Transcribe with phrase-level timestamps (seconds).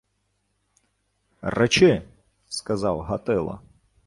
[1.41, 2.01] —Речи,—
[2.49, 3.61] сказав Гатило.